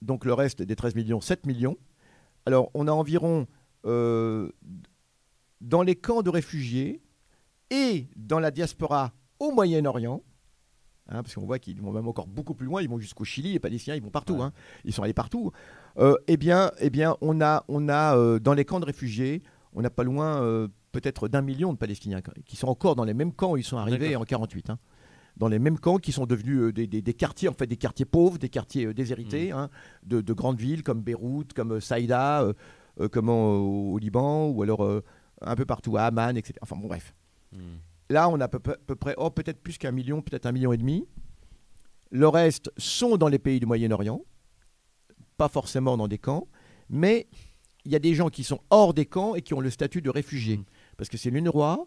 [0.00, 1.76] donc le reste des 13 millions, 7 millions.
[2.46, 3.46] Alors, on a environ,
[3.86, 4.50] euh,
[5.60, 7.00] dans les camps de réfugiés
[7.70, 10.22] et dans la diaspora au Moyen-Orient,
[11.08, 13.52] hein, parce qu'on voit qu'ils vont même encore beaucoup plus loin, ils vont jusqu'au Chili,
[13.52, 14.42] les Palestiniens, ils vont partout, Ouais.
[14.42, 14.52] hein,
[14.84, 15.52] ils sont allés partout.
[15.98, 19.42] Euh, eh bien, eh bien, on a, on a euh, dans les camps de réfugiés,
[19.74, 23.14] on n'a pas loin euh, peut-être d'un million de Palestiniens qui sont encore dans les
[23.14, 24.70] mêmes camps où ils sont arrivés en 48.
[24.70, 24.78] hein.
[25.36, 28.04] Dans les mêmes camps qui sont devenus des, des- des quartiers, en fait, des quartiers
[28.04, 29.70] pauvres, des quartiers euh, déshérités, hein,
[30.04, 32.52] de, de grandes villes comme Beyrouth, comme Saïda, euh,
[33.00, 34.86] euh, euh, au Liban, ou alors
[35.40, 36.54] un peu partout à Amman, etc.
[36.62, 37.14] Enfin bon, bref.
[37.52, 37.56] Mm.
[38.10, 40.52] Là, on a à peu, peu- peu près, oh, peut-être plus qu'un million, peut-être un
[40.52, 41.06] million et demi.
[42.10, 44.20] Le reste sont dans les pays du Moyen-Orient,
[45.42, 46.46] pas forcément dans des camps,
[46.88, 47.26] mais
[47.84, 50.00] il y a des gens qui sont hors des camps et qui ont le statut
[50.02, 50.58] de réfugiés.
[50.58, 50.64] Mm.
[50.96, 51.78] Parce que c'est l'UNRWA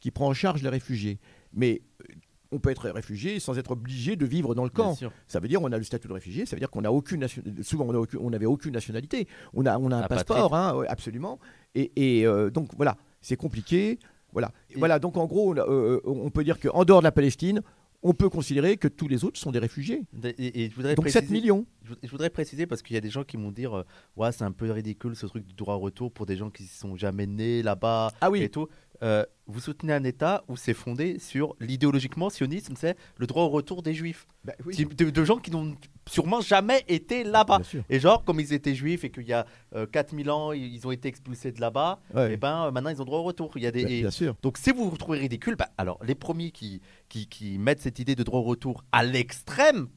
[0.00, 1.18] qui prend en charge les réfugiés.
[1.54, 2.14] Mais euh,
[2.52, 4.94] on peut être réfugié sans être obligé de vivre dans le camp.
[5.26, 7.20] Ça veut dire on a le statut de réfugié, ça veut dire qu'on a aucune
[7.20, 7.86] nation- souvent
[8.20, 11.38] on n'avait aucune nationalité, on a on a un passeport, hein, absolument.
[11.74, 13.98] Et, et, euh, donc voilà, c'est compliqué,
[14.32, 14.50] voilà.
[14.70, 17.62] Et- Voilà, donc en gros, on, euh, on peut dire qu'en dehors de la Palestine,
[18.02, 20.02] on peut considérer que tous les autres sont des réfugiés.
[20.24, 21.66] Et, et je voudrais Donc préciser, 7 millions.
[21.82, 23.82] Je, vou- je voudrais préciser parce qu'il y a des gens qui vont dire euh,
[24.16, 26.64] ouais c'est un peu ridicule ce truc du droit au retour pour des gens qui
[26.64, 28.42] sont jamais nés là-bas Ah oui.
[28.42, 28.68] et tout.
[29.02, 33.48] Euh, vous soutenez un État où c'est fondé sur l'idéologiquement sionisme, c'est le droit au
[33.48, 35.76] retour des Juifs, Bah oui, de, de gens qui n'ont
[36.10, 37.60] sûrement jamais été là-bas.
[37.88, 40.90] Et genre comme ils étaient juifs et qu'il y a euh, 4000 ans ils ont
[40.90, 43.52] été expulsés de là-bas, Ouais, et ben euh, maintenant ils ont droit au retour.
[43.56, 44.34] Il y a des bah, et- bien sûr.
[44.42, 48.00] donc si vous vous trouvez ridicule, bah, alors les premiers qui, qui, qui mettent cette
[48.00, 49.88] idée de droit au retour à l'extrême,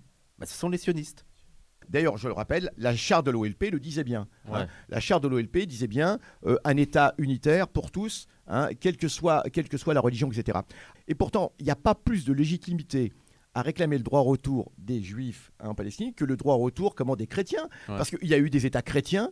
[0.44, 1.26] ce sont les sionistes.
[1.90, 4.28] D'ailleurs, je le rappelle, la charte de l'OLP le disait bien.
[4.54, 4.68] hein.
[4.88, 9.08] La charte de l'OLP disait bien euh, un État unitaire pour tous, hein, quelle, que
[9.08, 10.60] soit, quelle que soit la religion, etc.
[11.08, 13.12] Et pourtant, il n'y a pas plus de légitimité
[13.54, 16.60] à réclamer le droit au retour des Juifs hein, en Palestine que le droit au
[16.60, 17.64] retour comment, des chrétiens.
[17.90, 17.98] Ouais.
[17.98, 19.32] Parce qu'il y a eu des États chrétiens,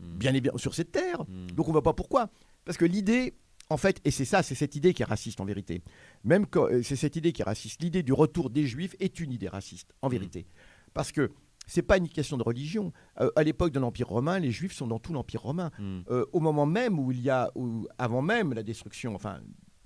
[0.00, 0.18] Mm.
[0.18, 1.22] bien et bien sur cette terre.
[1.22, 1.50] Mm.
[1.52, 2.30] Donc on ne voit pas pourquoi.
[2.64, 3.34] Parce que l'idée,
[3.68, 5.82] en fait, et c'est ça, c'est cette idée qui est raciste en vérité.
[6.24, 7.82] Même euh, c'est cette idée qui est raciste.
[7.82, 10.46] L'idée du retour des Juifs est une idée raciste en vérité.
[10.94, 11.30] Parce que
[11.70, 12.92] c'est pas une question de religion.
[13.20, 15.70] Euh, à l'époque de l'Empire romain, les Juifs sont dans tout l'Empire romain.
[15.78, 16.00] Mm.
[16.10, 19.40] Euh, au moment même où il y a, où- avant même la destruction, enfin,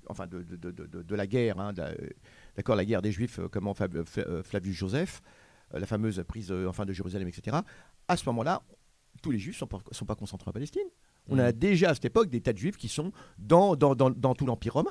[0.09, 1.73] enfin de, de, de, de- de la guerre, hein,
[2.57, 5.21] d'accord, la guerre des Juifs, euh, comment Flavius Joseph,
[5.73, 7.59] la fameuse prise enfin de Jérusalem, etc.
[8.09, 8.63] À ce moment-là,
[9.23, 10.89] tous les Juifs sont pas, sont pas concentrés en Palestine.
[11.29, 11.41] On Mm.
[11.41, 14.35] a déjà à cette époque des tas de Juifs qui sont dans, dans, dans, dans
[14.35, 14.91] tout l'Empire romain.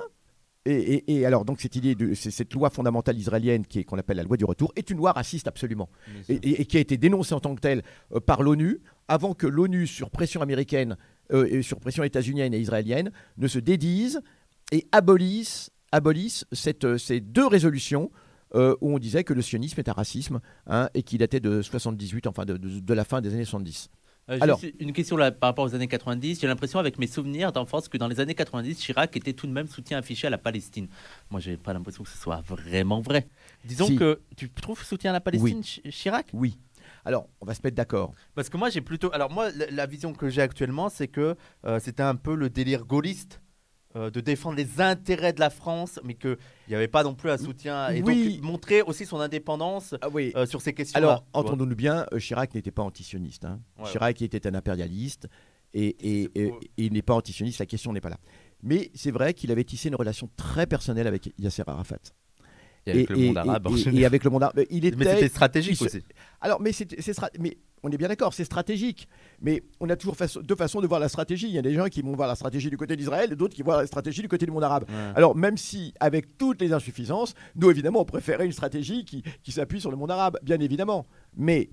[0.66, 3.84] Et, et- et alors, donc, cette idée de c'est- cette loi fondamentale israélienne qui est
[3.84, 5.88] qu'on appelle la loi du retour est une loi raciste absolument
[6.28, 7.82] et, qui a été dénoncée en tant que telle
[8.14, 10.96] euh, par l'ONU avant que l'ONU, sur pression américaine
[11.32, 14.20] euh, et sur pression états-unienne et israélienne, ne se dédise
[14.72, 15.70] et abolissent
[16.52, 18.10] cette, euh, ces deux résolutions
[18.54, 21.60] euh, où on disait que le sionisme est un racisme hein, et qui datait de
[21.60, 23.90] 78, enfin de, de- de la fin des années 70.
[24.30, 26.40] Euh, Alors- juste une question là, par rapport aux années 90.
[26.40, 29.52] J'ai l'impression, avec mes souvenirs d'enfance, que dans les années 90, Chirac était tout de
[29.52, 30.88] même soutien affiché à la Palestine.
[31.30, 33.26] Moi, j'ai pas l'impression que ce soit vraiment vrai.
[33.64, 33.96] Disons Si.
[33.96, 36.26] que tu trouves soutien à la Palestine, Chi- Chirac?
[36.32, 36.58] Oui.
[37.06, 38.14] Alors, on va se mettre d'accord.
[38.34, 39.10] Parce que moi, j'ai plutôt.
[39.12, 42.48] Alors, moi, la, la vision que j'ai actuellement, c'est que euh, c'était un peu le
[42.48, 43.42] délire gaulliste.
[43.96, 46.36] Euh, de défendre les intérêts de la France, mais qu'il
[46.68, 47.90] n'y avait pas non plus un soutien.
[47.90, 48.34] Et Oui.
[48.38, 50.32] donc, montrer aussi son indépendance Ah oui.
[50.36, 50.96] euh, sur ces questions.
[50.98, 53.44] Alors, entendons-nous bien, euh, Chirac n'était pas antisioniste.
[53.44, 53.60] hein.
[53.78, 55.28] Ouais, Chirac était un impérialiste
[55.72, 56.60] et, et- et- faux.
[56.76, 58.18] et il n'est pas antisioniste, la question n'est pas là.
[58.62, 61.98] Mais c'est vrai qu'il avait tissé une relation très personnelle avec Yasser Arafat.
[62.86, 63.66] Et avec le monde arabe.
[63.68, 64.60] en et- avec le monde arabe.
[64.70, 66.04] Il était, mais c'était stratégique il se- aussi.
[66.40, 69.06] Alors, mais, stra- mais on est bien d'accord, c'est stratégique.
[69.40, 71.48] Mais on a toujours deux façons de voir la stratégie.
[71.48, 73.54] Il y a des gens qui vont voir la stratégie du côté d'Israël et d'autres
[73.54, 74.86] qui voient la stratégie du côté du monde arabe.
[74.88, 75.12] Ouais.
[75.14, 79.52] Alors, même si, avec toutes les insuffisances, nous, évidemment, on préférait une stratégie qui, qui
[79.52, 81.06] s'appuie sur le monde arabe, bien évidemment.
[81.36, 81.68] Mais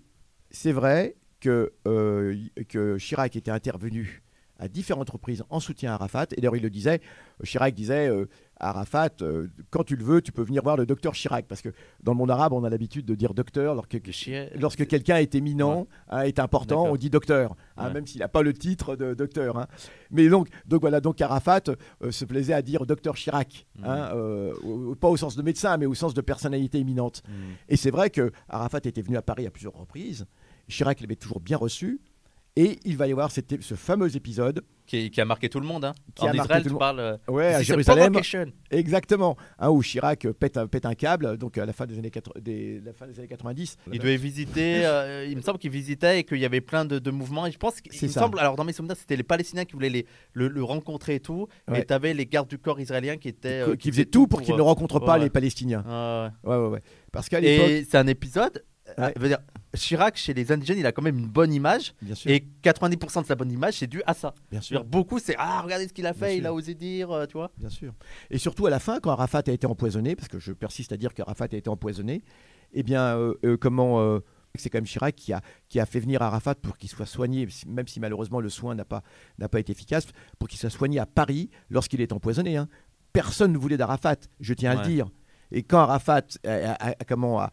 [0.50, 2.36] c'est vrai que, euh,
[2.67, 4.21] que Chirac était intervenu
[4.62, 6.28] à différentes reprises en soutien à Arafat.
[6.32, 7.02] Et d'ailleurs, il le disait,
[7.43, 8.28] Chirac disait euh,
[8.60, 11.47] à Arafat, euh, quand tu le veux, tu peux venir voir le docteur Chirac.
[11.47, 11.69] Parce que
[12.04, 16.21] dans le monde arabe, on a l'habitude de dire docteur lorsque, quelqu'un est éminent, hein,
[16.21, 17.93] est important, on dit docteur, hein, Ouais.
[17.93, 19.58] même s'il n'a pas le titre de docteur.
[19.58, 19.67] hein.
[20.12, 21.62] Mais donc, donc voilà, donc Arafat
[22.04, 25.88] euh, se plaisait à dire docteur Chirac, euh, au- pas au sens de médecin, mais
[25.88, 27.24] au sens de personnalité éminente.
[27.28, 27.32] Mm.
[27.69, 30.28] Et c'est vrai que Arafat était venu à Paris à plusieurs reprises.
[30.67, 32.00] Chirac l'avait toujours bien reçu.
[32.58, 35.86] Et il va y avoir ce fameux épisode, qui, qui a marqué tout le monde.
[35.86, 35.94] Hein.
[36.16, 36.80] Qui en a marqué Israël, tout le monde.
[36.80, 37.00] parles.
[37.00, 38.14] euh, ouais, à Jérusalem,
[38.72, 41.98] exactement, hein, où Chirac euh, pète un, pète un câble, donc à la fin des
[41.98, 43.78] années, quatre- des, la fin des années 90.
[43.94, 47.00] Il devait visiter, euh, il me semble qu'il visitait et qu'il y avait plein de,
[47.00, 47.46] de mouvements.
[47.48, 49.90] Et je pense qu'il me semble, alors dans mes souvenirs, c'était les Palestiniens qui voulaient
[49.90, 51.48] les, le, le rencontrer et tout.
[51.70, 51.80] Ouais.
[51.82, 53.62] Et tu avais les gardes du corps israéliens qui étaient.
[53.62, 55.86] euh, qui faisait tout pour qu'il ne rencontre pas les Palestiniens.
[56.44, 56.52] ouais.
[56.58, 56.82] Ouais, ouais.
[57.14, 58.62] Parce qu'à l'époque, Et c'est un épisode.
[59.00, 59.10] euh,
[59.76, 61.94] Chirac, chez les indigènes, il a quand même une bonne image.
[62.02, 64.34] bien sûr, Et 90% de sa bonne image, c'est dû à ça.
[64.52, 66.50] bien sûr, beaucoup, c'est Ah, regardez ce qu'il a Bien fait, il sûr.
[66.50, 67.52] a osé dire, euh, tu vois.
[67.58, 67.94] bien sûr.
[68.30, 70.98] Et surtout à la fin, quand Arafat a été empoisonné, parce que je persiste à
[70.98, 72.22] dire qu'Arafat a été empoisonné,
[72.74, 74.20] eh bien, euh, euh, comment
[74.56, 77.48] c'est quand même Chirac qui a, qui a fait venir Arafat pour qu'il soit soigné,
[77.68, 79.02] même si malheureusement le soin n'a pas,
[79.58, 80.06] été efficace,
[80.40, 82.58] pour qu'il soit soigné à Paris lorsqu'il est empoisonné.
[82.58, 82.68] hein.
[83.14, 84.82] Personne ne voulait d'Arafat, je tiens à Ouais.
[84.84, 85.08] le dire.
[85.54, 87.52] Et quand Arafat, a- a- a- comment, a-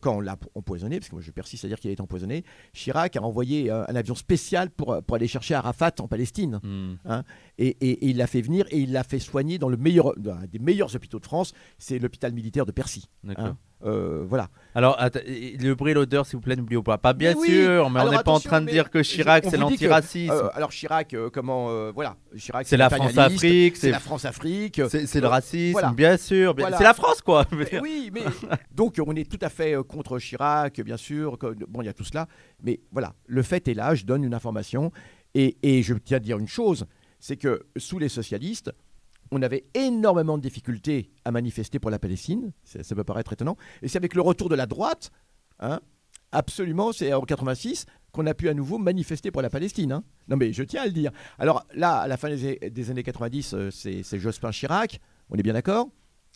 [0.00, 2.44] quand on l'a empoisonné, parce que moi je persiste à dire qu'il a été empoisonné,
[2.72, 6.60] Chirac a envoyé euh, un avion spécial pour, pour aller chercher Arafat en Palestine.
[7.58, 10.08] Et, et- et il l'a fait venir et il l'a fait soigner dans le meilleur,
[10.18, 13.08] un des meilleurs hôpitaux de France, c'est l'hôpital militaire de Percy.
[13.36, 13.56] Hein.
[13.82, 14.48] Euh, voilà.
[14.74, 16.98] Alors, le bruit et l'odeur, s'il vous plaît, n'oubliez pas.
[16.98, 17.46] Pas bien Mais oui.
[17.48, 20.32] sûr, mais on n'est pas en train de dire que Chirac, c'est l'antiracisme.
[20.32, 24.82] Euh, alors Chirac, euh, comment, euh, voilà, Chirac, c'est la France-Afrique, c'est la France-Afrique.
[24.90, 25.92] c'est- le Euh, racisme, voilà.
[25.92, 26.54] bien sûr.
[26.58, 26.76] Voilà.
[26.76, 27.46] C'est la France, quoi.
[27.52, 28.20] Mais oui, mais
[28.74, 31.38] donc on est tout à fait euh, contre Chirac, bien sûr.
[31.68, 32.26] bon, il y a tout cela,
[32.62, 33.94] mais voilà, le fait est là.
[33.94, 34.92] Je donne une information
[35.34, 36.86] et, je tiens à dire une chose,
[37.18, 38.72] c'est que sous les socialistes,
[39.30, 42.52] on avait énormément de difficultés à manifester pour la Palestine.
[42.64, 43.56] Ça, ça peut paraître étonnant.
[43.82, 45.12] Et c'est avec le retour de la droite,
[45.60, 45.80] hein,
[46.32, 49.92] absolument, c'est en 86 qu'on a pu à nouveau manifester pour la Palestine.
[49.92, 50.04] hein.
[50.28, 51.12] Non, mais je tiens à le dire.
[51.38, 55.00] Alors là, à la fin des, années 90, euh, c'est Jospin Chirac,
[55.30, 55.88] on est bien d'accord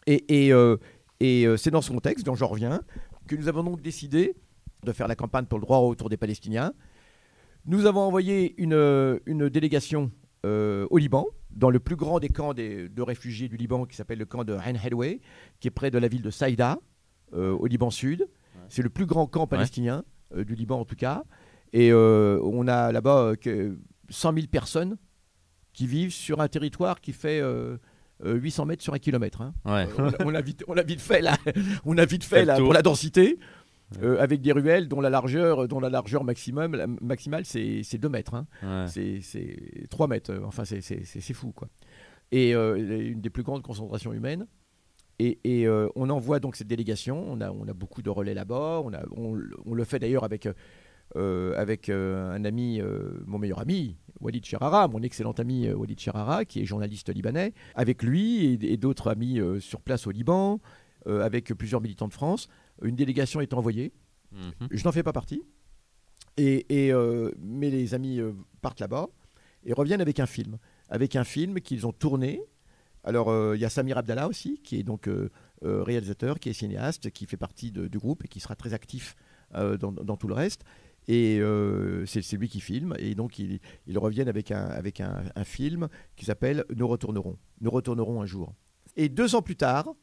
[0.06, 0.76] Et, et, euh,
[1.24, 2.82] et euh, c'est dans ce contexte, dont j'en reviens,
[3.28, 4.34] que nous avons donc décidé
[4.84, 6.72] de faire la campagne pour le droit au retour des Palestiniens.
[7.66, 10.10] Nous avons envoyé une, euh, une délégation
[10.44, 13.96] euh, au Liban, dans le plus grand des camps des- de réfugiés du Liban, qui
[13.96, 15.20] s'appelle le camp de Ain Hedway,
[15.60, 16.78] qui est près de la ville de Saïda,
[17.32, 18.28] euh, au Liban Sud.
[18.68, 20.04] C'est le plus grand camp palestinien
[20.36, 21.24] euh, du Liban, en tout cas.
[21.72, 23.78] Et on a là-bas euh, que
[24.10, 24.96] 100 000 personnes
[25.72, 27.40] qui vivent sur un territoire qui fait
[28.22, 29.40] 800 mètres sur un kilomètre.
[29.42, 29.54] hein.
[29.64, 29.86] Ouais.
[29.98, 31.36] Euh, on, a, on a vite, on a vite fait là,
[31.84, 33.38] on a vite Fait là, pour la densité,
[34.02, 37.98] euh, avec des ruelles dont la largeur, dont la largeur maximum, la- maximale, c'est c'est
[37.98, 38.34] 2 mètres.
[38.34, 38.46] hein.
[38.62, 38.86] Ouais.
[38.88, 40.32] C'est- C'est 3 mètres.
[40.32, 40.80] euh, Enfin, c'est-
[41.34, 41.68] fou quoi.
[42.32, 42.76] Et euh,
[43.12, 44.46] une des plus grandes concentrations humaines.
[45.20, 47.24] Et, et, euh, on envoie donc cette délégation.
[47.30, 48.80] On a, on a beaucoup de relais là-bas.
[48.84, 50.48] On, on, on le fait d'ailleurs avec,
[51.16, 55.98] euh, avec euh, un ami, euh, mon meilleur ami, Walid Cherara, mon excellent ami Walid
[56.00, 57.52] Cherara, qui est journaliste libanais.
[57.74, 60.60] Avec lui et, et d'autres amis sur place au Liban,
[61.06, 62.48] avec plusieurs militants de France,
[62.82, 63.92] une délégation est envoyée.
[64.32, 64.68] Mhm.
[64.70, 65.42] Je n'en fais pas partie.
[66.36, 66.92] Et, et,
[67.38, 68.20] mais les amis
[68.62, 69.08] partent là-bas
[69.64, 70.58] et reviennent avec un film.
[70.88, 72.40] Avec un film qu'ils ont tourné.
[73.02, 75.08] Alors, il y a Samir Abdallah aussi, qui est donc
[75.62, 79.14] réalisateur, qui est cinéaste, qui fait partie de- du groupe et qui sera très actif
[79.52, 80.64] dans, dans tout le reste.
[81.06, 82.94] Et euh, c'est lui qui filme.
[82.98, 83.60] Et donc, ils,
[83.96, 87.36] reviennent avec un, un film qui s'appelle Nous retournerons.
[87.60, 88.54] Nous retournerons un jour.
[88.96, 89.94] Et deux ans plus tard,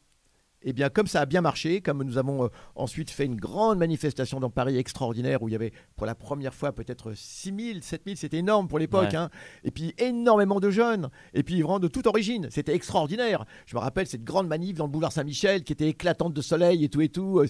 [0.64, 3.78] eh bien, comme ça a bien marché, comme nous avons euh, ensuite fait une grande
[3.78, 7.78] manifestation dans Paris extraordinaire où il y avait pour la première fois peut-être 6 000,
[7.82, 9.08] 7 000, c'était énorme pour l'époque.
[9.10, 9.16] Ouais.
[9.16, 9.30] hein.
[9.64, 11.08] Et puis énormément de jeunes.
[11.34, 12.48] Et puis vraiment de toute origine.
[12.50, 13.44] C'était extraordinaire.
[13.66, 16.84] Je me rappelle cette grande manif dans le boulevard Saint-Michel qui était éclatante de soleil
[16.84, 17.40] et tout et tout.
[17.40, 17.46] Euh,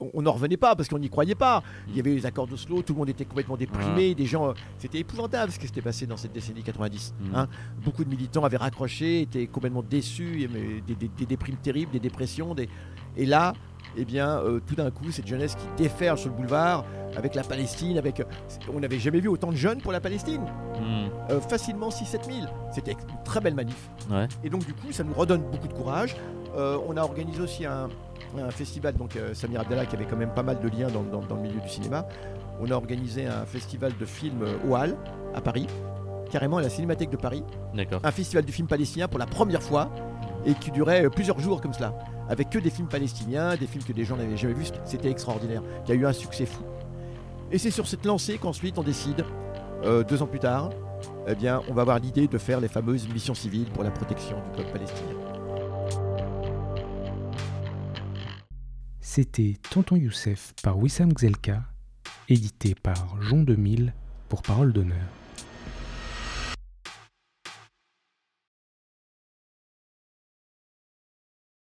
[0.00, 1.62] On n'en revenait pas parce qu'on n'y croyait pas.
[1.88, 4.14] Il y avait les accords d'Oslo, tout le monde était complètement déprimé.
[4.14, 7.14] Des gens, euh, c'était épouvantable ce qui s'était passé dans cette décennie 90.
[7.20, 7.34] Mhm.
[7.34, 7.48] hein.
[7.84, 11.56] Beaucoup de militants avaient raccroché, étaient complètement déçus, il y avait des, des- des déprimes
[11.56, 12.43] terribles, des dépressions.
[13.16, 13.52] Et là,
[13.96, 16.84] eh bien, euh, tout d'un coup, cette jeunesse qui déferle sur le boulevard
[17.16, 18.24] avec la Palestine, avec, euh,
[18.74, 20.42] on n'avait jamais vu autant de jeunes pour la Palestine.
[20.80, 21.06] Hmm.
[21.30, 22.46] Euh, facilement 6-7 000.
[22.72, 23.88] C'était une très belle manif.
[24.10, 24.26] Ouais.
[24.42, 26.16] Et donc, du coup, ça nous redonne beaucoup de courage.
[26.56, 27.88] Euh, on a organisé aussi un,
[28.36, 31.24] un festival, donc Samir Abdallah, qui avait quand même pas mal de liens dans, dans-
[31.24, 32.04] dans le milieu du cinéma.
[32.60, 34.96] On a organisé un festival de films au Hall,
[35.34, 35.66] à Paris,
[36.30, 37.42] carrément à la Cinémathèque de Paris.
[38.02, 39.88] Un festival du film palestinien pour la première fois
[40.46, 41.96] et qui durait euh, plusieurs jours comme cela,
[42.28, 44.66] avec que des films palestiniens, des films que des gens n'avaient jamais vus.
[44.84, 45.62] C'était extraordinaire.
[45.88, 46.62] Y a eu un succès fou.
[47.50, 49.24] Et c'est sur cette lancée qu'ensuite on décide,
[49.84, 50.70] euh, deux ans plus tard,
[51.26, 54.36] eh bien, on va avoir l'idée de faire les fameuses missions civiles pour la protection
[54.36, 55.14] du peuple palestinien.
[59.00, 61.62] C'était Tonton Youssef par Wissam Gzelka,
[62.28, 63.92] édité par Jean 2000
[64.28, 65.23] pour Parole d'honneur.